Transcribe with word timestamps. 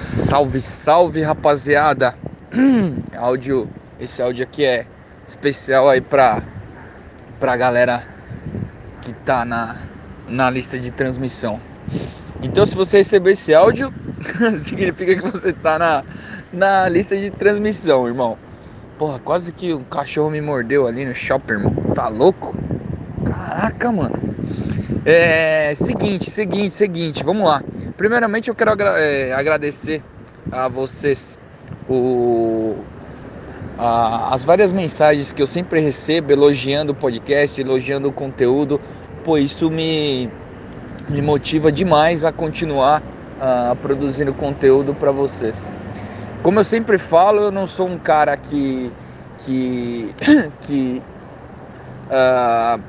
Salve, 0.00 0.62
salve, 0.62 1.20
rapaziada. 1.20 2.14
áudio, 3.14 3.68
esse 4.00 4.22
áudio 4.22 4.44
aqui 4.44 4.64
é 4.64 4.86
especial 5.28 5.90
aí 5.90 6.00
pra 6.00 6.42
pra 7.38 7.54
galera 7.54 8.02
que 9.02 9.12
tá 9.12 9.44
na 9.44 9.76
na 10.26 10.48
lista 10.48 10.78
de 10.78 10.90
transmissão. 10.90 11.60
Então, 12.42 12.64
se 12.64 12.74
você 12.74 12.96
receber 12.96 13.32
esse 13.32 13.52
áudio, 13.52 13.92
significa 14.56 15.16
que 15.16 15.20
você 15.20 15.52
tá 15.52 15.78
na 15.78 16.02
na 16.50 16.88
lista 16.88 17.14
de 17.14 17.30
transmissão, 17.30 18.08
irmão. 18.08 18.38
Porra, 18.98 19.18
quase 19.18 19.52
que 19.52 19.74
um 19.74 19.84
cachorro 19.84 20.30
me 20.30 20.40
mordeu 20.40 20.86
ali 20.86 21.04
no 21.04 21.14
shopping, 21.14 21.52
irmão. 21.52 21.74
Tá 21.94 22.08
louco? 22.08 22.56
Caraca, 23.22 23.92
mano. 23.92 24.29
É, 25.04 25.74
seguinte, 25.74 26.28
seguinte, 26.28 26.74
seguinte, 26.74 27.24
vamos 27.24 27.46
lá. 27.46 27.62
Primeiramente 27.96 28.50
eu 28.50 28.54
quero 28.54 28.70
agra 28.70 29.00
é, 29.00 29.32
agradecer 29.32 30.02
a 30.52 30.68
vocês 30.68 31.38
o, 31.88 32.76
a, 33.78 34.34
as 34.34 34.44
várias 34.44 34.74
mensagens 34.74 35.32
que 35.32 35.40
eu 35.40 35.46
sempre 35.46 35.80
recebo 35.80 36.32
elogiando 36.32 36.92
o 36.92 36.94
podcast, 36.94 37.58
elogiando 37.60 38.08
o 38.08 38.12
conteúdo, 38.12 38.78
pois 39.24 39.52
isso 39.52 39.70
me, 39.70 40.28
me 41.08 41.22
motiva 41.22 41.72
demais 41.72 42.22
a 42.22 42.30
continuar 42.30 43.00
uh, 43.00 43.74
produzindo 43.76 44.34
conteúdo 44.34 44.94
para 44.94 45.10
vocês. 45.10 45.70
Como 46.42 46.60
eu 46.60 46.64
sempre 46.64 46.98
falo, 46.98 47.40
eu 47.40 47.50
não 47.50 47.66
sou 47.66 47.88
um 47.88 47.98
cara 47.98 48.36
que 48.36 48.92
que, 49.38 50.14
que 50.60 51.02
uh, 52.06 52.80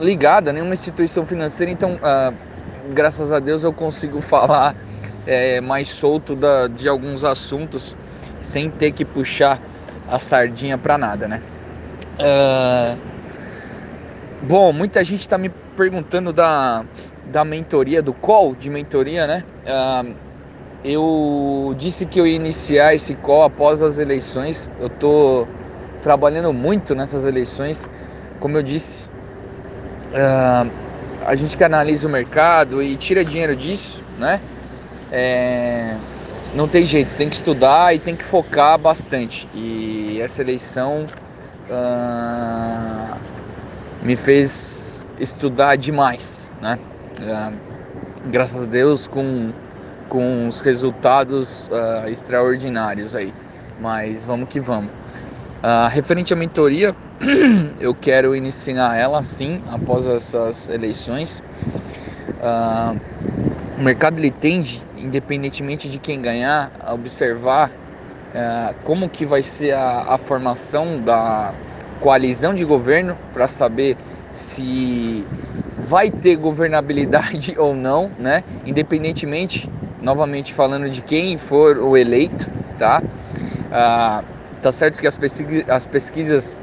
ligado 0.00 0.48
a 0.48 0.52
nenhuma 0.52 0.74
instituição 0.74 1.24
financeira, 1.24 1.70
então 1.70 1.94
uh, 1.94 2.34
graças 2.92 3.32
a 3.32 3.38
Deus 3.38 3.64
eu 3.64 3.72
consigo 3.72 4.20
falar 4.22 4.74
é, 5.26 5.60
mais 5.60 5.88
solto 5.88 6.36
da, 6.36 6.68
de 6.68 6.88
alguns 6.88 7.24
assuntos 7.24 7.96
sem 8.40 8.70
ter 8.70 8.92
que 8.92 9.04
puxar 9.04 9.60
a 10.08 10.18
sardinha 10.18 10.78
para 10.78 10.96
nada, 10.96 11.26
né? 11.26 11.42
Uh, 12.18 12.96
bom, 14.42 14.72
muita 14.72 15.02
gente 15.02 15.20
está 15.20 15.36
me 15.36 15.48
perguntando 15.76 16.32
da, 16.32 16.84
da 17.26 17.44
mentoria, 17.44 18.02
do 18.02 18.14
call 18.14 18.54
de 18.54 18.70
mentoria, 18.70 19.26
né? 19.26 19.44
Uh, 19.66 20.14
eu 20.84 21.74
disse 21.76 22.06
que 22.06 22.20
eu 22.20 22.26
ia 22.26 22.36
iniciar 22.36 22.94
esse 22.94 23.14
call 23.16 23.42
após 23.42 23.82
as 23.82 23.98
eleições. 23.98 24.70
Eu 24.78 24.88
tô 24.88 25.46
trabalhando 26.00 26.52
muito 26.52 26.94
nessas 26.94 27.26
eleições. 27.26 27.88
Como 28.38 28.56
eu 28.56 28.62
disse, 28.62 29.08
uh, 30.16 30.70
a 31.24 31.34
gente 31.34 31.56
que 31.56 31.64
analisa 31.64 32.08
o 32.08 32.10
mercado 32.10 32.82
e 32.82 32.96
tira 32.96 33.24
dinheiro 33.24 33.54
disso, 33.54 34.02
né? 34.18 34.40
É, 35.12 35.94
não 36.54 36.66
tem 36.66 36.84
jeito, 36.84 37.14
tem 37.16 37.28
que 37.28 37.36
estudar 37.36 37.94
e 37.94 37.98
tem 37.98 38.16
que 38.16 38.24
focar 38.24 38.78
bastante. 38.78 39.48
E 39.54 40.20
essa 40.20 40.42
eleição 40.42 41.06
uh, 41.70 43.16
me 44.02 44.16
fez 44.16 45.06
estudar 45.18 45.76
demais, 45.76 46.50
né? 46.60 46.78
Uh, 47.20 47.56
graças 48.26 48.62
a 48.62 48.66
Deus 48.66 49.06
com, 49.06 49.52
com 50.08 50.48
os 50.48 50.60
resultados 50.60 51.68
uh, 51.68 52.08
extraordinários 52.08 53.14
aí. 53.14 53.32
Mas 53.80 54.24
vamos 54.24 54.48
que 54.48 54.58
vamos. 54.58 54.90
Referente 55.90 56.32
à 56.32 56.36
mentoria, 56.36 56.94
eu 57.80 57.94
quero 57.94 58.34
iniciar 58.36 58.96
ela 58.96 59.22
sim 59.22 59.60
após 59.70 60.06
essas 60.06 60.68
eleições. 60.68 61.42
Uh, 62.40 62.98
o 63.78 63.82
mercado 63.82 64.18
ele 64.18 64.30
tende, 64.30 64.82
independentemente 64.96 65.88
de 65.88 65.98
quem 65.98 66.20
ganhar, 66.20 66.70
a 66.80 66.94
observar 66.94 67.70
uh, 67.70 68.74
como 68.84 69.08
que 69.08 69.24
vai 69.24 69.42
ser 69.42 69.72
a, 69.72 70.14
a 70.14 70.18
formação 70.18 71.00
da 71.00 71.52
coalizão 72.00 72.54
de 72.54 72.64
governo 72.64 73.16
para 73.32 73.48
saber 73.48 73.96
se 74.32 75.24
vai 75.78 76.10
ter 76.10 76.36
governabilidade 76.36 77.54
ou 77.58 77.74
não, 77.74 78.10
né? 78.18 78.44
Independentemente, 78.64 79.70
novamente 80.02 80.52
falando 80.52 80.88
de 80.90 81.00
quem 81.02 81.38
for 81.38 81.78
o 81.78 81.96
eleito, 81.96 82.48
tá? 82.78 83.02
Uh, 83.02 84.35
tá 84.66 84.72
certo 84.72 84.98
que 84.98 85.06
as, 85.06 85.16
as 85.68 85.86
pesquisas 85.86 86.56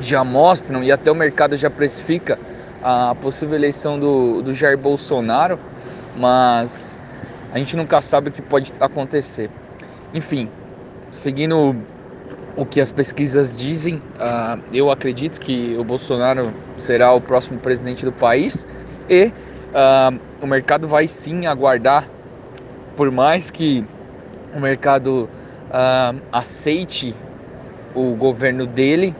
já 0.00 0.24
mostram 0.24 0.82
e 0.82 0.90
até 0.90 1.12
o 1.12 1.14
mercado 1.14 1.56
já 1.56 1.70
precifica 1.70 2.36
a 2.82 3.14
possível 3.14 3.54
eleição 3.54 4.00
do, 4.00 4.42
do 4.42 4.52
Jair 4.52 4.76
Bolsonaro, 4.76 5.56
mas 6.16 6.98
a 7.52 7.58
gente 7.58 7.76
nunca 7.76 8.00
sabe 8.00 8.30
o 8.30 8.32
que 8.32 8.42
pode 8.42 8.72
acontecer. 8.80 9.48
Enfim, 10.12 10.48
seguindo 11.12 11.76
o 12.56 12.66
que 12.66 12.80
as 12.80 12.90
pesquisas 12.90 13.56
dizem, 13.56 14.02
uh, 14.16 14.60
eu 14.72 14.90
acredito 14.90 15.38
que 15.38 15.76
o 15.78 15.84
Bolsonaro 15.84 16.52
será 16.76 17.12
o 17.12 17.20
próximo 17.20 17.60
presidente 17.60 18.04
do 18.04 18.10
país 18.10 18.66
e 19.08 19.26
uh, 19.26 20.18
o 20.42 20.48
mercado 20.48 20.88
vai 20.88 21.06
sim 21.06 21.46
aguardar, 21.46 22.08
por 22.96 23.08
mais 23.08 23.52
que 23.52 23.84
o 24.52 24.58
mercado 24.58 25.30
uh, 25.70 26.20
aceite 26.32 27.14
o 27.94 28.14
governo 28.14 28.66
dele, 28.66 29.14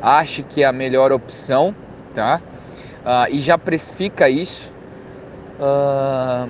ache 0.00 0.42
que 0.42 0.62
é 0.62 0.66
a 0.66 0.72
melhor 0.72 1.12
opção, 1.12 1.74
tá? 2.14 2.40
Uh, 3.04 3.34
e 3.34 3.40
já 3.40 3.58
precifica 3.58 4.28
isso. 4.28 4.72
Uh, 5.58 6.48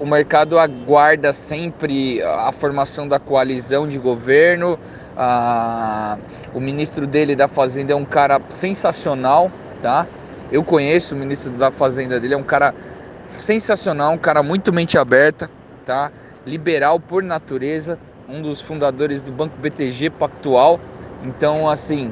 o 0.00 0.06
mercado 0.06 0.58
aguarda 0.58 1.32
sempre 1.32 2.20
a 2.22 2.50
formação 2.50 3.06
da 3.06 3.18
coalizão 3.18 3.86
de 3.86 3.98
governo. 3.98 4.78
Uh, 5.16 6.18
o 6.54 6.60
ministro 6.60 7.06
dele 7.06 7.36
da 7.36 7.46
Fazenda 7.46 7.92
é 7.92 7.96
um 7.96 8.04
cara 8.04 8.40
sensacional, 8.48 9.50
tá? 9.80 10.06
Eu 10.50 10.64
conheço 10.64 11.14
o 11.14 11.18
ministro 11.18 11.52
da 11.52 11.70
Fazenda 11.70 12.18
dele, 12.18 12.34
é 12.34 12.36
um 12.36 12.42
cara 12.42 12.74
sensacional, 13.30 14.12
um 14.12 14.18
cara 14.18 14.42
muito 14.42 14.72
mente 14.72 14.98
aberta, 14.98 15.50
tá? 15.86 16.10
Liberal 16.44 16.98
por 16.98 17.22
natureza, 17.22 17.98
um 18.32 18.40
dos 18.40 18.60
fundadores 18.60 19.20
do 19.20 19.30
Banco 19.30 19.54
BTG 19.58 20.08
Pactual. 20.10 20.80
Então, 21.22 21.68
assim, 21.68 22.10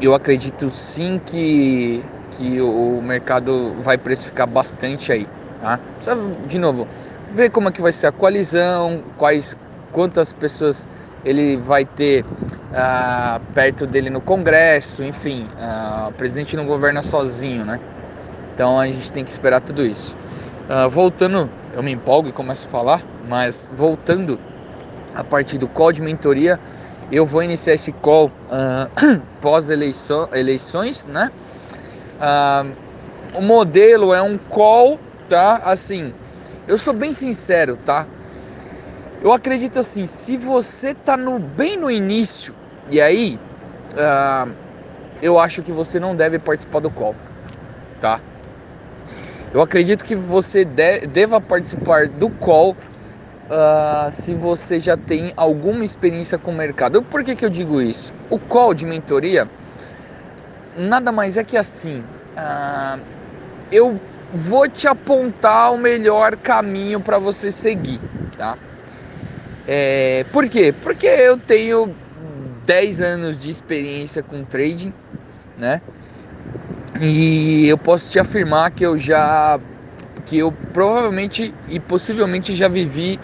eu 0.00 0.14
acredito 0.14 0.70
sim 0.70 1.20
que, 1.26 2.02
que 2.32 2.60
o 2.60 3.02
mercado 3.02 3.74
vai 3.82 3.98
precificar 3.98 4.46
bastante 4.46 5.10
aí. 5.10 5.26
Tá? 5.60 5.78
Precisa, 5.96 6.16
de 6.46 6.58
novo, 6.58 6.86
ver 7.32 7.50
como 7.50 7.68
é 7.68 7.72
que 7.72 7.82
vai 7.82 7.92
ser 7.92 8.06
a 8.06 8.12
coalizão, 8.12 9.02
quais, 9.18 9.56
quantas 9.90 10.32
pessoas 10.32 10.86
ele 11.24 11.56
vai 11.56 11.84
ter 11.84 12.24
uh, 12.24 13.40
perto 13.52 13.86
dele 13.86 14.08
no 14.08 14.20
Congresso, 14.20 15.02
enfim, 15.02 15.48
uh, 15.58 16.08
o 16.08 16.12
presidente 16.12 16.56
não 16.56 16.64
governa 16.64 17.02
sozinho, 17.02 17.64
né? 17.64 17.80
Então 18.54 18.78
a 18.78 18.86
gente 18.86 19.10
tem 19.10 19.24
que 19.24 19.30
esperar 19.30 19.60
tudo 19.60 19.84
isso. 19.84 20.16
Uh, 20.68 20.90
voltando, 20.90 21.48
eu 21.72 21.80
me 21.80 21.92
empolgo 21.92 22.28
e 22.28 22.32
começo 22.32 22.66
a 22.66 22.70
falar, 22.70 23.04
mas 23.28 23.70
voltando 23.72 24.40
a 25.14 25.22
partir 25.22 25.58
do 25.58 25.68
call 25.68 25.92
de 25.92 26.02
mentoria, 26.02 26.58
eu 27.10 27.24
vou 27.24 27.40
iniciar 27.40 27.74
esse 27.74 27.92
call 27.92 28.32
uh, 28.50 29.22
pós 29.40 29.70
eleições, 29.70 31.06
né? 31.06 31.30
Uh, 32.18 32.74
o 33.38 33.40
modelo 33.40 34.12
é 34.12 34.20
um 34.20 34.36
call, 34.36 34.98
tá? 35.28 35.58
Assim, 35.58 36.12
eu 36.66 36.76
sou 36.76 36.92
bem 36.92 37.12
sincero, 37.12 37.76
tá? 37.76 38.04
Eu 39.22 39.32
acredito 39.32 39.78
assim, 39.78 40.04
se 40.04 40.36
você 40.36 40.94
tá 40.94 41.16
no 41.16 41.38
bem 41.38 41.76
no 41.76 41.88
início 41.88 42.52
e 42.90 43.00
aí, 43.00 43.38
eu 45.22 45.38
acho 45.38 45.62
que 45.62 45.72
você 45.72 45.98
não 45.98 46.14
deve 46.14 46.38
participar 46.38 46.80
do 46.80 46.90
call, 46.90 47.16
tá? 48.00 48.20
Eu 49.52 49.62
acredito 49.62 50.04
que 50.04 50.14
você 50.14 50.64
de, 50.64 51.00
deva 51.00 51.40
participar 51.40 52.08
do 52.08 52.28
call 52.28 52.72
uh, 52.72 54.10
se 54.10 54.34
você 54.34 54.78
já 54.80 54.96
tem 54.96 55.32
alguma 55.36 55.84
experiência 55.84 56.38
com 56.38 56.50
o 56.50 56.54
mercado. 56.54 57.02
Por 57.02 57.24
que, 57.24 57.36
que 57.36 57.44
eu 57.44 57.50
digo 57.50 57.80
isso? 57.80 58.12
O 58.28 58.38
call 58.38 58.74
de 58.74 58.84
mentoria 58.84 59.48
nada 60.76 61.10
mais 61.10 61.36
é 61.36 61.44
que 61.44 61.56
assim. 61.56 62.00
Uh, 62.36 63.00
eu 63.72 64.00
vou 64.30 64.68
te 64.68 64.86
apontar 64.86 65.72
o 65.72 65.78
melhor 65.78 66.36
caminho 66.36 67.00
para 67.00 67.18
você 67.18 67.50
seguir, 67.50 68.00
tá? 68.36 68.56
É, 69.66 70.24
por 70.32 70.48
quê? 70.48 70.72
Porque 70.82 71.06
eu 71.06 71.36
tenho 71.36 71.94
10 72.64 73.00
anos 73.00 73.42
de 73.42 73.50
experiência 73.50 74.22
com 74.22 74.44
trading, 74.44 74.92
né? 75.56 75.80
E 77.00 77.66
eu 77.68 77.76
posso 77.78 78.10
te 78.10 78.18
afirmar 78.18 78.70
que 78.70 78.84
eu 78.84 78.98
já 78.98 79.60
que 80.24 80.38
eu 80.38 80.52
provavelmente 80.72 81.54
e 81.68 81.78
possivelmente 81.78 82.54
já 82.54 82.68
vivi 82.68 83.18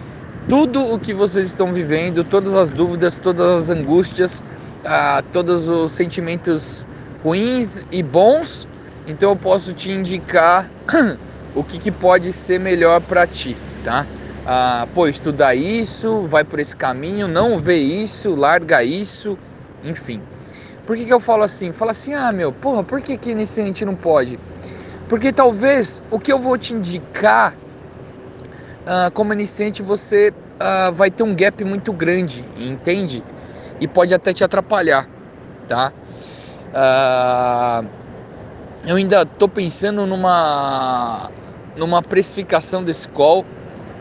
tudo 0.48 0.92
o 0.92 0.98
que 0.98 1.12
vocês 1.12 1.48
estão 1.48 1.72
vivendo, 1.72 2.22
todas 2.24 2.54
as 2.54 2.70
dúvidas, 2.70 3.18
todas 3.18 3.46
as 3.62 3.70
angústias, 3.70 4.42
ah, 4.84 5.22
todos 5.32 5.68
os 5.68 5.92
sentimentos 5.92 6.86
ruins 7.22 7.84
e 7.90 8.02
bons. 8.02 8.68
Então 9.06 9.30
eu 9.30 9.36
posso 9.36 9.72
te 9.72 9.90
indicar 9.90 10.70
o 11.54 11.64
que, 11.64 11.78
que 11.78 11.90
pode 11.90 12.32
ser 12.32 12.60
melhor 12.60 13.00
para 13.00 13.26
ti, 13.26 13.56
tá? 13.82 14.06
ah, 14.44 14.86
pô, 14.92 15.06
estudar 15.06 15.54
isso, 15.54 16.22
vai 16.22 16.44
por 16.44 16.58
esse 16.58 16.76
caminho, 16.76 17.28
não 17.28 17.58
vê 17.58 17.78
isso, 17.78 18.34
larga 18.34 18.82
isso, 18.82 19.38
enfim. 19.82 20.20
Por 20.86 20.96
que, 20.96 21.04
que 21.04 21.12
eu 21.12 21.20
falo 21.20 21.42
assim? 21.42 21.72
Fala 21.72 21.92
assim, 21.92 22.12
ah 22.12 22.32
meu, 22.32 22.52
porra, 22.52 22.82
por 22.82 23.00
que, 23.00 23.16
que 23.16 23.30
iniciante 23.30 23.84
não 23.84 23.94
pode? 23.94 24.38
Porque 25.08 25.32
talvez 25.32 26.02
o 26.10 26.18
que 26.18 26.32
eu 26.32 26.38
vou 26.38 26.58
te 26.58 26.74
indicar 26.74 27.56
ah, 28.86 29.10
como 29.12 29.32
iniciante 29.32 29.82
você 29.82 30.32
ah, 30.58 30.90
vai 30.90 31.10
ter 31.10 31.22
um 31.22 31.34
gap 31.34 31.64
muito 31.64 31.92
grande, 31.92 32.44
entende? 32.56 33.22
E 33.80 33.86
pode 33.86 34.12
até 34.12 34.32
te 34.32 34.42
atrapalhar, 34.42 35.08
tá? 35.68 35.92
Ah, 36.74 37.84
eu 38.84 38.96
ainda 38.96 39.22
estou 39.22 39.48
pensando 39.48 40.06
numa 40.06 41.30
numa 41.76 42.02
precificação 42.02 42.82
desse 42.82 43.08
call 43.08 43.46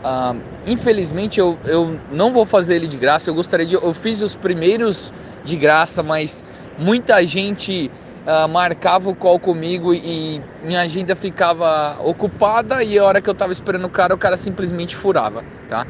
Uh, 0.02 0.42
infelizmente 0.66 1.38
eu, 1.38 1.56
eu 1.64 1.96
não 2.10 2.32
vou 2.32 2.44
fazer 2.44 2.74
ele 2.74 2.88
de 2.88 2.98
graça. 2.98 3.30
Eu 3.30 3.34
gostaria 3.34 3.64
de. 3.64 3.74
Eu 3.74 3.94
fiz 3.94 4.20
os 4.20 4.34
primeiros 4.34 5.12
de 5.44 5.56
graça, 5.56 6.02
mas 6.02 6.44
muita 6.78 7.24
gente 7.26 7.90
uh, 8.26 8.48
marcava 8.48 9.08
o 9.08 9.14
call 9.14 9.38
comigo 9.38 9.94
e 9.94 10.40
minha 10.62 10.80
agenda 10.80 11.14
ficava 11.14 11.96
ocupada 12.02 12.82
e 12.82 12.98
a 12.98 13.04
hora 13.04 13.20
que 13.20 13.28
eu 13.28 13.34
tava 13.34 13.52
esperando 13.52 13.84
o 13.84 13.90
cara, 13.90 14.14
o 14.14 14.18
cara 14.18 14.36
simplesmente 14.36 14.96
furava, 14.96 15.44
tá? 15.68 15.86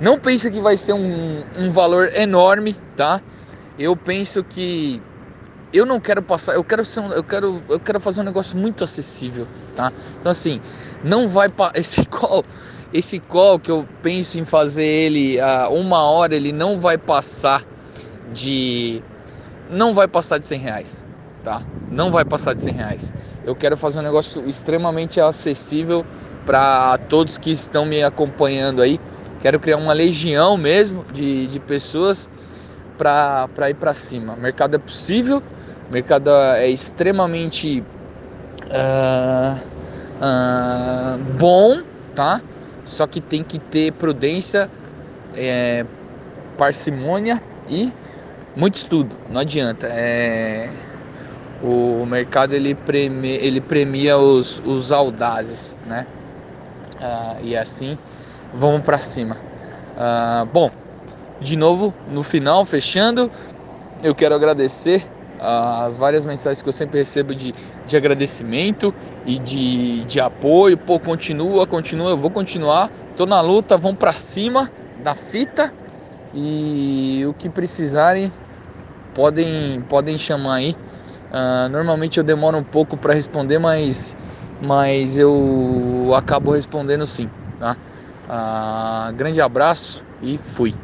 Não 0.00 0.18
pense 0.18 0.50
que 0.50 0.60
vai 0.60 0.76
ser 0.76 0.92
um, 0.92 1.42
um 1.56 1.70
valor 1.70 2.10
enorme, 2.14 2.76
tá? 2.96 3.20
Eu 3.78 3.96
penso 3.96 4.42
que 4.42 5.00
eu 5.72 5.84
não 5.84 5.98
quero 6.00 6.22
passar, 6.22 6.54
eu 6.54 6.64
quero 6.64 6.84
ser 6.84 7.00
um, 7.00 7.12
eu 7.12 7.24
quero 7.24 7.62
eu 7.68 7.80
quero 7.80 8.00
fazer 8.00 8.20
um 8.20 8.24
negócio 8.24 8.56
muito 8.56 8.84
acessível, 8.84 9.46
tá? 9.74 9.92
Então 10.18 10.30
assim, 10.30 10.60
não 11.02 11.28
vai 11.28 11.48
esse 11.74 12.04
call 12.06 12.44
esse 12.92 13.18
call 13.18 13.58
que 13.58 13.72
eu 13.72 13.88
penso 14.02 14.38
em 14.38 14.44
fazer 14.44 14.84
ele 14.84 15.40
a 15.40 15.68
uma 15.68 16.04
hora, 16.04 16.36
ele 16.36 16.52
não 16.52 16.78
vai 16.78 16.96
passar 16.96 17.64
de. 18.34 19.02
Não 19.70 19.94
vai 19.94 20.06
passar 20.06 20.38
de 20.38 20.46
100 20.46 20.60
reais, 20.60 21.06
tá? 21.42 21.62
Não 21.90 22.10
vai 22.10 22.24
passar 22.24 22.54
de 22.54 22.62
100 22.62 22.74
reais. 22.74 23.14
Eu 23.44 23.54
quero 23.54 23.76
fazer 23.76 24.00
um 24.00 24.02
negócio 24.02 24.46
extremamente 24.48 25.20
acessível 25.20 26.04
para 26.44 26.98
todos 27.08 27.38
que 27.38 27.50
estão 27.50 27.86
me 27.86 28.02
acompanhando 28.02 28.82
aí. 28.82 29.00
Quero 29.40 29.58
criar 29.60 29.76
uma 29.76 29.92
legião 29.92 30.56
mesmo 30.56 31.04
de, 31.12 31.46
de 31.46 31.60
pessoas 31.60 32.28
para 32.98 33.70
ir 33.70 33.74
para 33.74 33.94
cima. 33.94 34.34
O 34.34 34.40
mercado 34.40 34.76
é 34.76 34.78
possível, 34.78 35.42
o 35.88 35.92
mercado 35.92 36.30
é 36.30 36.68
extremamente 36.68 37.82
uh, 38.64 39.60
uh, 40.20 41.18
bom, 41.38 41.82
tá? 42.14 42.40
Só 42.84 43.06
que 43.06 43.20
tem 43.20 43.42
que 43.42 43.58
ter 43.58 43.92
prudência, 43.92 44.70
é, 45.34 45.84
parcimônia 46.56 47.42
e 47.68 47.92
muito 48.56 48.76
estudo. 48.76 49.14
Não 49.30 49.40
adianta. 49.40 49.86
É, 49.90 50.70
o 51.62 52.04
mercado 52.06 52.54
ele 52.54 52.74
premia, 52.74 53.36
ele 53.36 53.60
premia 53.60 54.18
os, 54.18 54.60
os 54.64 54.92
audazes, 54.92 55.78
né? 55.86 56.06
Ah, 57.00 57.36
e 57.42 57.56
assim 57.56 57.98
vamos 58.54 58.82
para 58.82 58.98
cima. 58.98 59.36
Ah, 59.96 60.46
bom, 60.52 60.70
de 61.40 61.56
novo 61.56 61.94
no 62.10 62.22
final, 62.22 62.64
fechando, 62.64 63.30
eu 64.02 64.14
quero 64.14 64.34
agradecer 64.34 65.04
as 65.40 65.96
várias 65.96 66.24
mensagens 66.24 66.62
que 66.62 66.68
eu 66.68 66.72
sempre 66.72 66.98
recebo 66.98 67.34
de, 67.34 67.54
de 67.86 67.96
agradecimento 67.96 68.94
e 69.26 69.38
de, 69.38 70.04
de 70.04 70.20
apoio. 70.20 70.78
Pô, 70.78 70.98
continua, 70.98 71.66
continua, 71.66 72.10
eu 72.10 72.16
vou 72.16 72.30
continuar. 72.30 72.90
Tô 73.16 73.26
na 73.26 73.40
luta, 73.40 73.76
vão 73.76 73.94
para 73.94 74.12
cima 74.12 74.70
da 75.02 75.14
fita 75.14 75.72
e 76.32 77.24
o 77.28 77.34
que 77.34 77.48
precisarem 77.48 78.32
podem 79.14 79.82
podem 79.88 80.18
chamar 80.18 80.56
aí. 80.56 80.76
Uh, 81.30 81.68
normalmente 81.70 82.18
eu 82.18 82.24
demoro 82.24 82.58
um 82.58 82.64
pouco 82.64 82.96
para 82.96 83.14
responder, 83.14 83.58
mas 83.58 84.16
mas 84.60 85.16
eu 85.16 86.12
acabo 86.16 86.52
respondendo 86.52 87.06
sim, 87.06 87.30
tá? 87.58 87.76
Uh, 88.28 89.14
grande 89.14 89.40
abraço 89.40 90.02
e 90.20 90.38
fui. 90.38 90.83